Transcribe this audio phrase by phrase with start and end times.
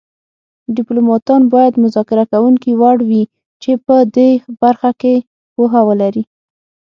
[0.75, 3.23] ډیپلوماتان باید مذاکره کوونکي وړ وي
[3.61, 4.29] چې په دې
[4.61, 5.13] برخه کې
[5.53, 6.23] پوهه ولري